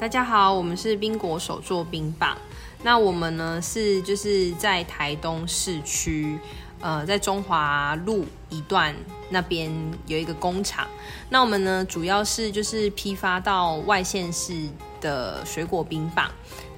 [0.00, 2.34] 大家好，我们是冰果手做冰棒。
[2.82, 6.38] 那我们呢是就是在台东市区，
[6.80, 8.96] 呃，在中华路一段
[9.28, 9.70] 那边
[10.06, 10.88] 有一个工厂。
[11.28, 14.66] 那我们呢主要是就是批发到外县市
[15.02, 16.30] 的水果冰棒。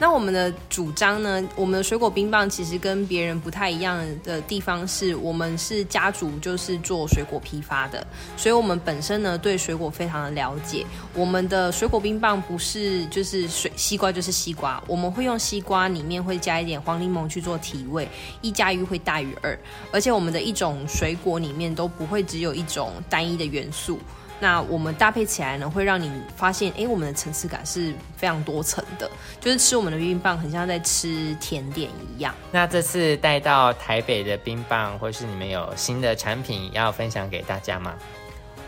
[0.00, 1.46] 那我们的主张呢？
[1.54, 10.86] 我们的水果冰棒其实跟别人不太一样的地方是，我们是家族就是做水果批发的，所以我们本身呢对水果非常的了解。
[11.12, 18.08] 我们的水果冰棒不是就是水西瓜就是西瓜，我们会用西瓜里面会加一点黄柠檬去做提味，
[18.40, 19.58] 一加一会大于二，
[19.92, 23.98] 而且我们的一种水果里面都不会只有一种单一的元素。
[24.40, 29.08] 那我们搭配起来呢，会让你发现，哎，我们的层次感是非常多层的，
[29.38, 32.34] 就是吃我们的冰棒，很像在吃甜点一样。
[32.50, 37.94] 那这次带到台北的冰棒，或是你们有新的产品要分享给大家吗？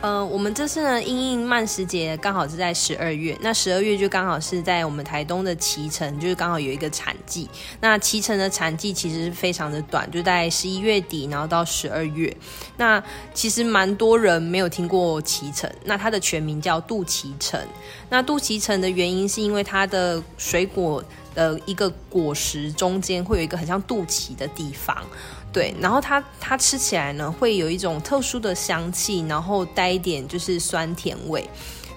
[0.03, 7.49] 呃，我们这次呢，因应慢时节刚好是在十二月，那十二月就刚好是在我们台东的脐橙，就是刚好有一个产季。
[7.81, 12.37] 那脐橙的产季其实是非常的短，就在十一月底，然后到十二月。
[12.77, 13.01] 那
[13.33, 17.61] 其实蛮多人没有听过脐橙，那它的全名叫杜脐橙。
[18.11, 21.01] 那杜脐橙的原因是因为它的水果
[21.33, 24.97] 的一个果实中间会有一个很像肚脐的地方。
[25.53, 31.49] 对，然后它它吃起来呢，会有一种特殊的香气，然后带一点就是酸甜味。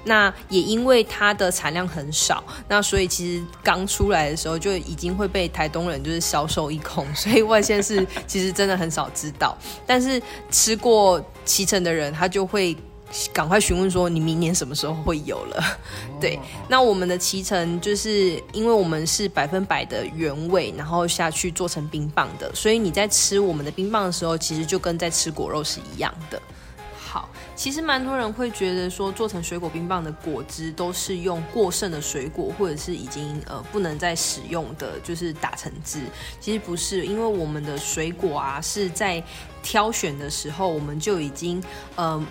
[0.04, 9.58] 那也因为它的产量很少，那所以其实刚出来的时候就已经会被台东人就是销售一空，所以外县市其实真的很少知道。
[9.88, 12.76] 但是吃过脐橙的人，他就会。
[13.32, 15.64] 赶快询问说你明年什么时候会有了？
[16.20, 26.42] 对，那我们的脐橙就是因为我们是百分百的原味，然后下去做成冰棒的，所以你在吃我们的冰棒的时候，其实就跟在吃果肉是一样的。
[26.98, 36.02] 好，其实蛮多人会觉得说做成水果冰棒的果汁都是用过剩的水果，或者是已经呃不能再使用的，就是打成汁。
[36.42, 39.24] 其实不是，因为我们的水果啊是在
[39.64, 41.64] 挑选的时候，我们就已经
[41.96, 42.22] 呃。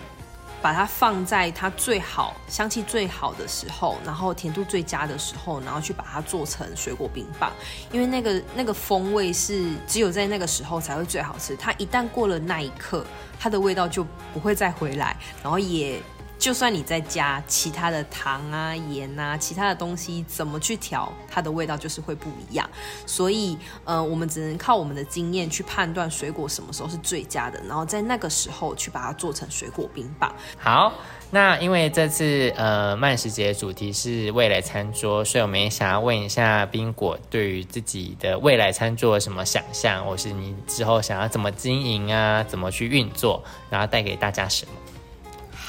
[0.65, 7.51] 把它放在它最好、香气最好的时候，然后甜度最佳的时候，然后去把它做成水果冰棒，
[7.91, 11.55] 因为那个那个风味是只有在那个时候才会最好吃。
[11.55, 13.05] 它一旦过了那一刻，
[13.39, 14.03] 它的味道就
[14.33, 16.01] 不会再回来，然后也。
[16.45, 22.69] 就算你再加其他的糖啊、盐啊、其他的东西，怎么去调，它的味道就是会不一样。
[23.07, 30.31] 所以，呃，我们只能靠我们的经验去判断水果什么时候是最佳的，然后在那个时候去把它做成水果冰棒。
[30.55, 30.93] 好，
[31.31, 44.73] 那因为这次呃慢食节主题是未来餐桌，所以我们也想要问一下冰果对于自己的未来餐桌有什么想象，或是你之后想要怎么经营啊，怎么去运作，然后带给大家什么？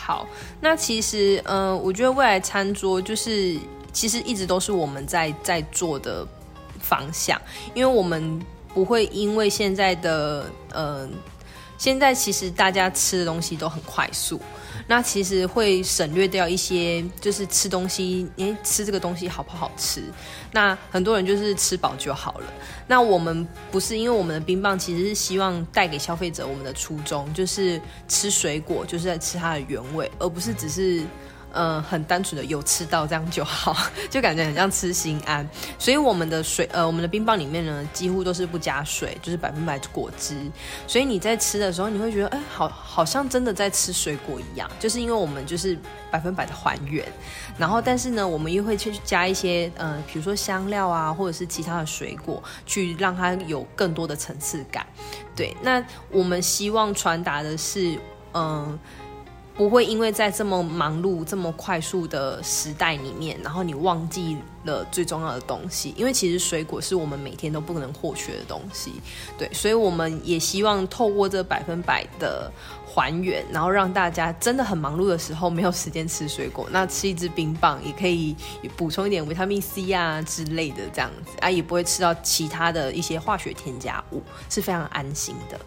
[0.06, 0.24] 好，
[0.60, 3.58] 那其实，嗯，我觉得未来餐桌就是，
[3.92, 6.24] 其实一直都是我们在在做的
[6.78, 7.36] 方向，
[7.74, 8.40] 因为我们
[8.72, 11.10] 不会因为现在的，嗯，
[11.78, 14.40] 现在其实大家吃的东西都很快速。
[14.88, 20.04] 那其实会省略掉一些，就是吃东西，诶，吃这个东西好不好吃？
[20.52, 22.44] 那很多人就是吃饱就好了。
[22.86, 31.02] 那我们不是，因为我们的冰棒其实是希望带给消费者我们的初衷，就是吃水果，就是在吃它的原味，而不是只是。
[31.56, 33.74] 呃，很单纯的有吃到这样就好，
[34.10, 35.48] 就感觉很像吃心安。
[35.78, 40.36] 所以我们的水，呃，我们的冰棒里面呢，几乎都是不加水，就是百分百果汁。
[40.86, 44.70] 所以你在吃的时候，你会觉得，哎，好，好像真的在吃水果一样。
[44.78, 45.78] 就是因为我们就是
[46.10, 47.02] 百分百的还原，
[47.56, 54.86] 然后但是呢，我们又会去加一些，呃，比如说香料啊，或者是其他的水果，去让它有更多的层次感。
[55.34, 57.98] 对，那我们希望传达的是，
[58.34, 58.78] 嗯。
[59.56, 65.94] 不会因为在这么忙碌、这么快速的时代里面，然后你忘记了最重要的东西。
[65.96, 68.92] 因为其实水果是我们每天都不可能获取的东西，
[69.38, 72.52] 对，所以我们也希望透过这百分百的
[72.86, 78.36] 还原，然后让大家真的很忙碌的时候没有时间吃水果，那吃一支冰棒也可以
[78.76, 85.58] 补充一点维他命 C 啊之类的，这样子啊也不会吃到其他的一些化学添加物，是非常安心的。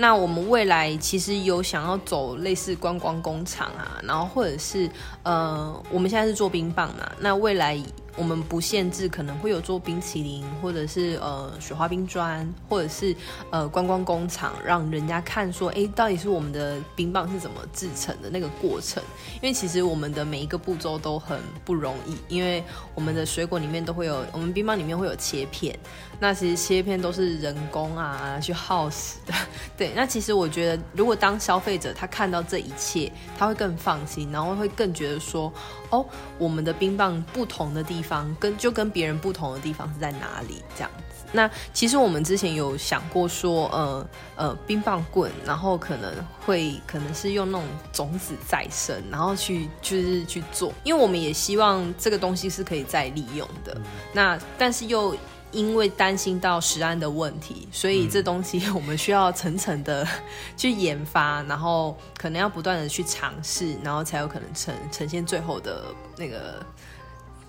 [0.00, 4.88] 那我们未来其实有想要走类似观光工厂啊，然后或者是
[5.24, 7.76] 呃，我们现在是做冰棒嘛，那未来。
[8.18, 13.14] 我们不限制，可能会有做冰淇淋，或者是呃雪花冰砖，或者是
[13.50, 19.00] 呃观光工厂，让人家看说，哎，到底是我们的冰棒是怎么制成的那个过程。
[19.40, 22.62] 因为其实我们的每一个步骤都很不容易，因为
[22.96, 25.78] 我们的水果里面都会有，我们冰棒里面会有切片，
[26.18, 29.32] 那其实切片都是人工啊去耗时的。
[29.76, 35.52] 对，那其实我觉得，如果当消费者他看到这一切，他会更放心，然后会更觉得说，
[35.90, 36.04] 哦，
[36.36, 38.07] 我们的冰棒不同的地方。
[38.08, 41.04] 方跟就跟别人不同的地方是在哪里这样子。
[41.30, 46.10] 那其实我们之前有想过说，呃呃，冰棒棍，然后可能
[46.46, 53.78] 会可能是用那种种子再生，然后去就是去做，因为我们也希望这个东西是可以再利用的。
[54.10, 55.14] 那但是又
[55.52, 60.08] 因为担心到食安的问题，所以这东西我们需要层层的
[60.56, 65.84] 去研发，然后可能要不断的去尝试，然后才有可能呈呈现最后的
[66.16, 66.64] 那个。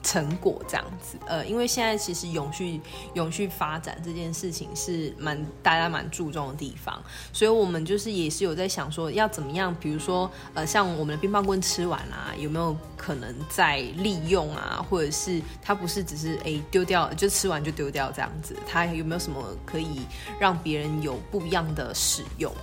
[0.01, 2.79] 成果这样子，呃，因为现在其实永续
[3.15, 7.01] 永续发展这件事情是蛮大家蛮注重的地方，
[7.33, 20.01] 所以我们就是也是有在想说要怎么样，比如说呃，像我们的冰棒棍吃完啦，有没有可能再利用啊，或者是它不是只是哎丢掉就吃完就丢掉这样子，它有没有什么可以
[20.39, 22.53] 让别人有不一样的使用？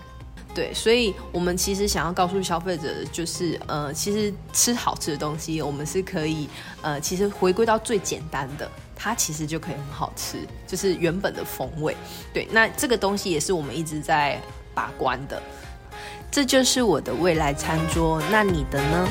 [0.56, 6.48] 对，所以我们其实想要告诉消费者的就是，呃，其实吃好吃的东西，我们是可以，
[6.80, 11.94] 呃，其实回归到最简单的，它其实就可以很好吃，就是原本的风味。
[12.32, 14.40] 对，那这个东西也是我们一直在
[14.74, 15.42] 把关的。
[16.30, 19.08] 这就是我的未来餐桌，那你的呢？